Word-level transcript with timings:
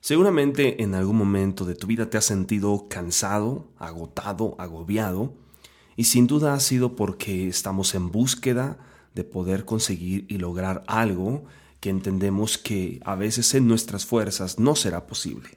Seguramente 0.00 0.82
en 0.82 0.94
algún 0.94 1.16
momento 1.16 1.66
de 1.66 1.74
tu 1.74 1.86
vida 1.86 2.08
te 2.08 2.16
has 2.16 2.24
sentido 2.24 2.86
cansado, 2.88 3.68
agotado, 3.78 4.56
agobiado, 4.58 5.34
y 5.94 6.04
sin 6.04 6.26
duda 6.26 6.54
ha 6.54 6.60
sido 6.60 6.96
porque 6.96 7.48
estamos 7.48 7.94
en 7.94 8.10
búsqueda 8.10 8.78
de 9.14 9.24
poder 9.24 9.66
conseguir 9.66 10.24
y 10.28 10.38
lograr 10.38 10.82
algo 10.86 11.44
que 11.80 11.90
entendemos 11.90 12.56
que 12.56 13.00
a 13.04 13.14
veces 13.14 13.54
en 13.54 13.68
nuestras 13.68 14.06
fuerzas 14.06 14.58
no 14.58 14.74
será 14.74 15.06
posible. 15.06 15.50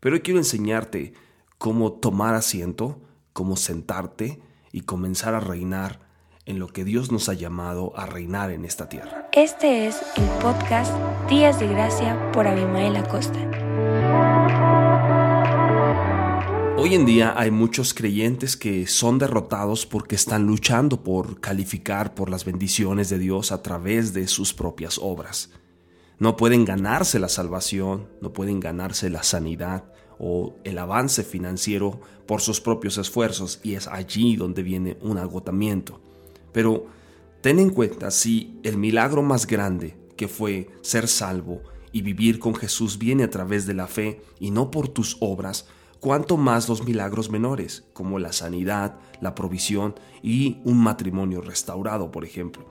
Pero 0.00 0.20
quiero 0.22 0.40
enseñarte 0.40 1.12
cómo 1.58 1.92
tomar 1.92 2.34
asiento, 2.34 3.00
cómo 3.32 3.56
sentarte 3.56 4.40
y 4.72 4.80
comenzar 4.80 5.34
a 5.34 5.40
reinar 5.40 6.00
en 6.46 6.58
lo 6.58 6.66
que 6.68 6.84
Dios 6.84 7.12
nos 7.12 7.28
ha 7.28 7.34
llamado 7.34 7.92
a 7.96 8.06
reinar 8.06 8.50
en 8.50 8.64
esta 8.64 8.88
tierra. 8.88 9.28
Este 9.32 9.86
es 9.86 10.02
el 10.16 10.28
podcast 10.42 10.92
Días 11.28 11.60
de 11.60 11.68
Gracia 11.68 12.32
por 12.32 12.46
Abimael 12.48 12.96
Acosta. 12.96 13.63
Hoy 16.84 16.94
en 16.94 17.06
día 17.06 17.32
hay 17.34 17.50
muchos 17.50 17.94
creyentes 17.94 18.58
que 18.58 18.86
son 18.86 19.18
derrotados 19.18 19.86
porque 19.86 20.16
están 20.16 20.44
luchando 20.44 21.02
por 21.02 21.40
calificar 21.40 22.14
por 22.14 22.28
las 22.28 22.44
bendiciones 22.44 23.08
de 23.08 23.18
Dios 23.18 23.52
a 23.52 23.62
través 23.62 24.12
de 24.12 24.28
sus 24.28 24.52
propias 24.52 24.98
obras. 25.00 25.48
No 26.18 26.36
pueden 26.36 26.66
ganarse 26.66 27.18
la 27.18 27.30
salvación, 27.30 28.10
no 28.20 28.34
pueden 28.34 28.60
ganarse 28.60 29.08
la 29.08 29.22
sanidad 29.22 29.84
o 30.18 30.56
el 30.64 30.76
avance 30.76 31.24
financiero 31.24 32.02
por 32.26 32.42
sus 32.42 32.60
propios 32.60 32.98
esfuerzos 32.98 33.60
y 33.62 33.76
es 33.76 33.88
allí 33.88 34.36
donde 34.36 34.62
viene 34.62 34.98
un 35.00 35.16
agotamiento. 35.16 36.02
Pero 36.52 36.88
ten 37.40 37.60
en 37.60 37.70
cuenta 37.70 38.10
si 38.10 38.60
el 38.62 38.76
milagro 38.76 39.22
más 39.22 39.46
grande 39.46 39.96
que 40.18 40.28
fue 40.28 40.68
ser 40.82 41.08
salvo 41.08 41.62
y 41.92 42.02
vivir 42.02 42.38
con 42.38 42.54
Jesús 42.54 42.98
viene 42.98 43.24
a 43.24 43.30
través 43.30 43.64
de 43.64 43.72
la 43.72 43.86
fe 43.86 44.20
y 44.38 44.50
no 44.50 44.70
por 44.70 44.88
tus 44.88 45.16
obras, 45.20 45.66
cuanto 46.04 46.36
más 46.36 46.68
los 46.68 46.84
milagros 46.84 47.30
menores, 47.30 47.84
como 47.94 48.18
la 48.18 48.34
sanidad, 48.34 48.98
la 49.22 49.34
provisión 49.34 49.94
y 50.22 50.58
un 50.62 50.76
matrimonio 50.76 51.40
restaurado, 51.40 52.10
por 52.10 52.26
ejemplo. 52.26 52.66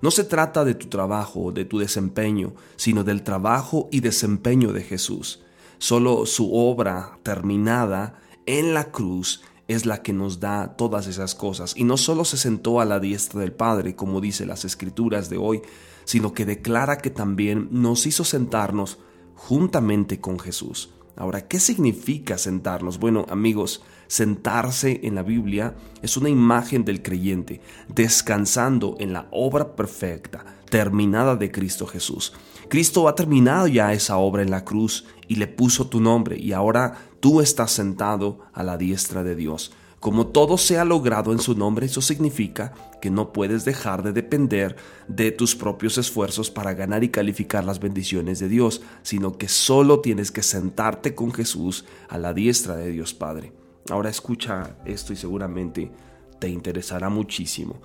No 0.00 0.10
se 0.10 0.24
trata 0.24 0.64
de 0.64 0.74
tu 0.74 0.86
trabajo 0.86 1.40
o 1.42 1.52
de 1.52 1.66
tu 1.66 1.78
desempeño, 1.78 2.54
sino 2.76 3.04
del 3.04 3.24
trabajo 3.24 3.90
y 3.92 4.00
desempeño 4.00 4.72
de 4.72 4.84
Jesús. 4.84 5.42
Solo 5.76 6.24
su 6.24 6.54
obra 6.54 7.18
terminada 7.22 8.22
en 8.46 8.72
la 8.72 8.90
cruz 8.90 9.42
es 9.66 9.84
la 9.84 10.02
que 10.02 10.14
nos 10.14 10.40
da 10.40 10.74
todas 10.74 11.08
esas 11.08 11.34
cosas. 11.34 11.74
Y 11.76 11.84
no 11.84 11.98
solo 11.98 12.24
se 12.24 12.38
sentó 12.38 12.80
a 12.80 12.86
la 12.86 13.00
diestra 13.00 13.42
del 13.42 13.52
Padre, 13.52 13.96
como 13.96 14.22
dice 14.22 14.46
las 14.46 14.64
escrituras 14.64 15.28
de 15.28 15.36
hoy, 15.36 15.60
sino 16.06 16.32
que 16.32 16.46
declara 16.46 16.96
que 16.96 17.10
también 17.10 17.68
nos 17.70 18.06
hizo 18.06 18.24
sentarnos 18.24 18.98
juntamente 19.34 20.22
con 20.22 20.38
Jesús. 20.38 20.94
Ahora, 21.18 21.48
¿qué 21.48 21.58
significa 21.58 22.38
sentarnos? 22.38 23.00
Bueno, 23.00 23.26
amigos, 23.28 23.82
sentarse 24.06 25.00
en 25.02 25.16
la 25.16 25.24
Biblia 25.24 25.74
es 26.00 26.16
una 26.16 26.28
imagen 26.28 26.84
del 26.84 27.02
creyente, 27.02 27.60
descansando 27.88 28.94
en 29.00 29.12
la 29.12 29.26
obra 29.32 29.74
perfecta, 29.74 30.44
terminada 30.70 31.34
de 31.34 31.50
Cristo 31.50 31.88
Jesús. 31.88 32.34
Cristo 32.68 33.08
ha 33.08 33.16
terminado 33.16 33.66
ya 33.66 33.92
esa 33.92 34.16
obra 34.16 34.42
en 34.42 34.52
la 34.52 34.64
cruz 34.64 35.06
y 35.26 35.34
le 35.34 35.48
puso 35.48 35.88
tu 35.88 36.00
nombre 36.00 36.38
y 36.38 36.52
ahora 36.52 36.96
tú 37.18 37.40
estás 37.40 37.72
sentado 37.72 38.38
a 38.52 38.62
la 38.62 38.76
diestra 38.76 39.24
de 39.24 39.34
Dios. 39.34 39.72
Como 40.00 40.28
todo 40.28 40.58
se 40.58 40.78
ha 40.78 40.84
logrado 40.84 41.32
en 41.32 41.40
su 41.40 41.56
nombre, 41.56 41.86
eso 41.86 42.00
significa 42.00 42.72
que 43.02 43.10
no 43.10 43.32
puedes 43.32 43.64
dejar 43.64 44.04
de 44.04 44.12
depender 44.12 44.76
de 45.08 45.32
tus 45.32 45.56
propios 45.56 45.98
esfuerzos 45.98 46.50
para 46.50 46.72
ganar 46.72 47.02
y 47.02 47.08
calificar 47.08 47.64
las 47.64 47.80
bendiciones 47.80 48.38
de 48.38 48.48
Dios, 48.48 48.80
sino 49.02 49.36
que 49.38 49.48
solo 49.48 50.00
tienes 50.00 50.30
que 50.30 50.44
sentarte 50.44 51.16
con 51.16 51.32
Jesús 51.32 51.84
a 52.08 52.16
la 52.16 52.32
diestra 52.32 52.76
de 52.76 52.92
Dios 52.92 53.12
Padre. 53.12 53.52
Ahora 53.90 54.08
escucha 54.08 54.76
esto 54.84 55.12
y 55.12 55.16
seguramente 55.16 55.90
te 56.38 56.48
interesará 56.48 57.08
muchísimo. 57.08 57.80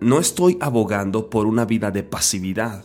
No 0.00 0.18
estoy 0.18 0.58
abogando 0.60 1.30
por 1.30 1.46
una 1.46 1.64
vida 1.64 1.90
de 1.90 2.02
pasividad 2.02 2.84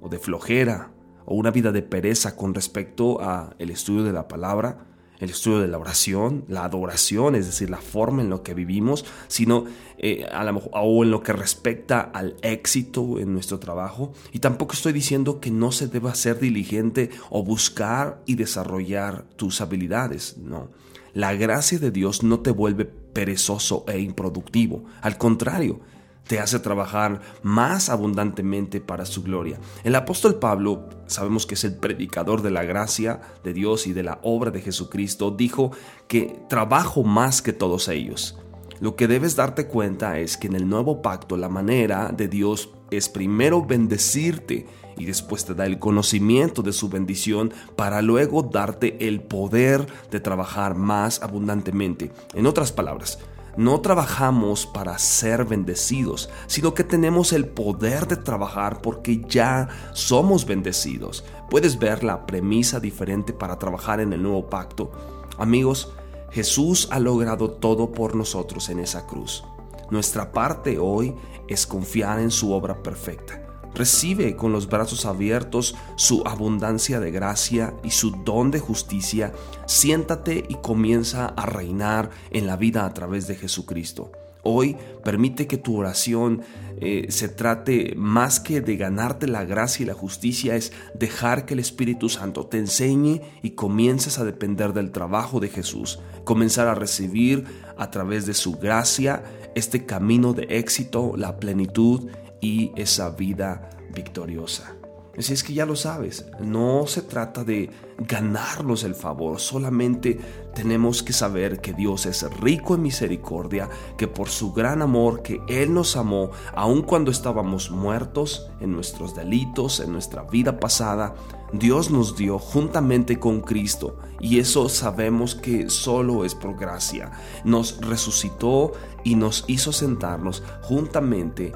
o 0.00 0.08
de 0.08 0.18
flojera 0.18 0.92
o 1.26 1.34
una 1.34 1.50
vida 1.50 1.70
de 1.70 1.82
pereza 1.82 2.34
con 2.34 2.54
respecto 2.54 3.20
a 3.20 3.54
el 3.58 3.68
estudio 3.68 4.04
de 4.04 4.12
la 4.12 4.26
palabra 4.26 4.93
el 5.20 5.30
estudio 5.30 5.60
de 5.60 5.68
la 5.68 5.78
oración, 5.78 6.44
la 6.48 6.64
adoración, 6.64 7.34
es 7.34 7.46
decir, 7.46 7.70
la 7.70 7.80
forma 7.80 8.22
en 8.22 8.30
la 8.30 8.42
que 8.42 8.54
vivimos, 8.54 9.04
sino 9.28 9.64
eh, 9.98 10.26
a 10.32 10.44
lo 10.44 10.58
o 10.58 11.04
en 11.04 11.10
lo 11.10 11.22
que 11.22 11.32
respecta 11.32 12.00
al 12.00 12.36
éxito 12.42 13.18
en 13.18 13.32
nuestro 13.32 13.58
trabajo. 13.58 14.12
Y 14.32 14.40
tampoco 14.40 14.74
estoy 14.74 14.92
diciendo 14.92 15.40
que 15.40 15.50
no 15.50 15.72
se 15.72 15.88
deba 15.88 16.14
ser 16.14 16.40
diligente 16.40 17.10
o 17.30 17.42
buscar 17.44 18.22
y 18.26 18.34
desarrollar 18.34 19.24
tus 19.36 19.60
habilidades, 19.60 20.36
no. 20.38 20.70
La 21.12 21.32
gracia 21.34 21.78
de 21.78 21.92
Dios 21.92 22.24
no 22.24 22.40
te 22.40 22.50
vuelve 22.50 22.86
perezoso 22.86 23.84
e 23.86 24.00
improductivo, 24.00 24.84
al 25.00 25.16
contrario, 25.16 25.80
te 26.26 26.40
hace 26.40 26.58
trabajar 26.58 27.20
más 27.42 27.88
abundantemente 27.88 28.80
para 28.80 29.06
su 29.06 29.22
gloria. 29.22 29.58
El 29.82 29.94
apóstol 29.94 30.36
Pablo, 30.36 30.88
sabemos 31.06 31.46
que 31.46 31.54
es 31.54 31.64
el 31.64 31.76
predicador 31.76 32.42
de 32.42 32.50
la 32.50 32.64
gracia 32.64 33.20
de 33.42 33.52
Dios 33.52 33.86
y 33.86 33.92
de 33.92 34.02
la 34.02 34.18
obra 34.22 34.50
de 34.50 34.60
Jesucristo, 34.60 35.30
dijo 35.30 35.72
que 36.08 36.40
trabajo 36.48 37.02
más 37.02 37.42
que 37.42 37.52
todos 37.52 37.88
ellos. 37.88 38.38
Lo 38.80 38.96
que 38.96 39.06
debes 39.06 39.36
darte 39.36 39.66
cuenta 39.66 40.18
es 40.18 40.36
que 40.36 40.48
en 40.48 40.56
el 40.56 40.68
nuevo 40.68 41.00
pacto 41.00 41.36
la 41.36 41.48
manera 41.48 42.10
de 42.14 42.28
Dios 42.28 42.70
es 42.90 43.08
primero 43.08 43.64
bendecirte 43.64 44.66
y 44.96 45.04
después 45.04 45.44
te 45.44 45.54
da 45.54 45.66
el 45.66 45.78
conocimiento 45.78 46.62
de 46.62 46.72
su 46.72 46.88
bendición 46.88 47.52
para 47.76 48.02
luego 48.02 48.42
darte 48.42 49.08
el 49.08 49.20
poder 49.22 49.86
de 50.10 50.20
trabajar 50.20 50.74
más 50.74 51.22
abundantemente. 51.22 52.12
En 52.34 52.46
otras 52.46 52.72
palabras, 52.72 53.18
no 53.56 53.80
trabajamos 53.80 54.66
para 54.66 54.98
ser 54.98 55.44
bendecidos, 55.44 56.30
sino 56.46 56.74
que 56.74 56.84
tenemos 56.84 57.32
el 57.32 57.46
poder 57.46 58.08
de 58.08 58.16
trabajar 58.16 58.80
porque 58.82 59.22
ya 59.28 59.68
somos 59.92 60.44
bendecidos. 60.44 61.24
Puedes 61.50 61.78
ver 61.78 62.02
la 62.02 62.26
premisa 62.26 62.80
diferente 62.80 63.32
para 63.32 63.58
trabajar 63.58 64.00
en 64.00 64.12
el 64.12 64.22
nuevo 64.22 64.48
pacto. 64.48 64.90
Amigos, 65.38 65.92
Jesús 66.30 66.88
ha 66.90 66.98
logrado 66.98 67.50
todo 67.50 67.92
por 67.92 68.16
nosotros 68.16 68.68
en 68.68 68.80
esa 68.80 69.06
cruz. 69.06 69.44
Nuestra 69.90 70.32
parte 70.32 70.78
hoy 70.78 71.14
es 71.46 71.66
confiar 71.66 72.18
en 72.18 72.30
su 72.30 72.52
obra 72.52 72.82
perfecta. 72.82 73.43
Recibe 73.74 74.36
con 74.36 74.52
los 74.52 74.68
brazos 74.68 75.04
abiertos 75.04 75.74
su 75.96 76.22
abundancia 76.26 77.00
de 77.00 77.10
gracia 77.10 77.74
y 77.82 77.90
su 77.90 78.12
don 78.24 78.50
de 78.50 78.60
justicia. 78.60 79.32
Siéntate 79.66 80.44
y 80.48 80.54
comienza 80.56 81.26
a 81.26 81.46
reinar 81.46 82.10
en 82.30 82.46
la 82.46 82.56
vida 82.56 82.86
a 82.86 82.94
través 82.94 83.26
de 83.26 83.34
Jesucristo. 83.34 84.12
Hoy 84.44 84.76
permite 85.02 85.46
que 85.46 85.56
tu 85.56 85.78
oración 85.78 86.42
eh, 86.78 87.06
se 87.08 87.28
trate 87.28 87.94
más 87.96 88.40
que 88.40 88.60
de 88.60 88.76
ganarte 88.76 89.26
la 89.26 89.44
gracia 89.44 89.82
y 89.82 89.86
la 89.86 89.94
justicia, 89.94 90.54
es 90.54 90.70
dejar 90.94 91.46
que 91.46 91.54
el 91.54 91.60
Espíritu 91.60 92.10
Santo 92.10 92.46
te 92.46 92.58
enseñe 92.58 93.22
y 93.42 93.52
comiences 93.52 94.18
a 94.18 94.24
depender 94.24 94.74
del 94.74 94.92
trabajo 94.92 95.40
de 95.40 95.48
Jesús, 95.48 95.98
comenzar 96.24 96.68
a 96.68 96.74
recibir 96.74 97.44
a 97.78 97.90
través 97.90 98.26
de 98.26 98.34
su 98.34 98.52
gracia 98.52 99.24
este 99.54 99.86
camino 99.86 100.34
de 100.34 100.46
éxito, 100.50 101.14
la 101.16 101.38
plenitud 101.38 102.10
y 102.44 102.72
esa 102.76 103.08
vida 103.08 103.70
victoriosa. 103.94 104.76
Así 105.16 105.32
es 105.32 105.44
que 105.44 105.54
ya 105.54 105.64
lo 105.64 105.76
sabes, 105.76 106.26
no 106.40 106.88
se 106.88 107.00
trata 107.00 107.44
de 107.44 107.70
ganarnos 107.98 108.82
el 108.82 108.96
favor, 108.96 109.38
solamente 109.38 110.18
tenemos 110.56 111.04
que 111.04 111.12
saber 111.12 111.60
que 111.60 111.72
Dios 111.72 112.04
es 112.06 112.28
rico 112.40 112.74
en 112.74 112.82
misericordia, 112.82 113.70
que 113.96 114.08
por 114.08 114.28
su 114.28 114.52
gran 114.52 114.82
amor 114.82 115.22
que 115.22 115.40
Él 115.46 115.72
nos 115.72 115.96
amó, 115.96 116.32
aun 116.56 116.82
cuando 116.82 117.12
estábamos 117.12 117.70
muertos 117.70 118.50
en 118.58 118.72
nuestros 118.72 119.14
delitos, 119.14 119.78
en 119.78 119.92
nuestra 119.92 120.24
vida 120.24 120.58
pasada, 120.58 121.14
Dios 121.52 121.92
nos 121.92 122.16
dio 122.16 122.40
juntamente 122.40 123.20
con 123.20 123.40
Cristo 123.40 123.96
y 124.18 124.40
eso 124.40 124.68
sabemos 124.68 125.36
que 125.36 125.70
solo 125.70 126.24
es 126.24 126.34
por 126.34 126.58
gracia. 126.58 127.12
Nos 127.44 127.80
resucitó 127.80 128.72
y 129.04 129.14
nos 129.14 129.44
hizo 129.46 129.70
sentarnos 129.70 130.42
juntamente 130.62 131.52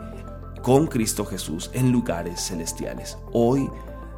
con 0.62 0.87
Cristo 0.87 1.25
Jesús 1.25 1.70
en 1.72 1.93
lugares 1.93 2.40
celestiales. 2.40 3.19
Hoy, 3.32 3.70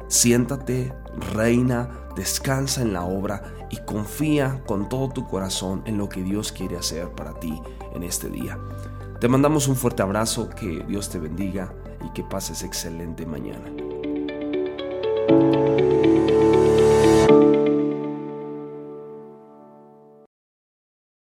siéntate, 0.07 0.93
reina, 1.33 1.89
descansa 2.15 2.81
en 2.81 2.93
la 2.93 3.03
obra 3.03 3.43
y 3.69 3.77
confía 3.77 4.61
con 4.65 4.89
todo 4.89 5.09
tu 5.09 5.27
corazón 5.27 5.81
en 5.85 5.97
lo 5.97 6.09
que 6.09 6.23
Dios 6.23 6.51
quiere 6.51 6.77
hacer 6.77 7.09
para 7.11 7.39
ti 7.39 7.61
en 7.93 8.03
este 8.03 8.29
día. 8.29 8.57
Te 9.19 9.27
mandamos 9.27 9.67
un 9.67 9.75
fuerte 9.75 10.01
abrazo, 10.01 10.49
que 10.49 10.83
Dios 10.87 11.09
te 11.09 11.19
bendiga 11.19 11.73
y 12.05 12.11
que 12.11 12.23
pases 12.23 12.63
excelente 12.63 13.25
mañana. 13.25 13.71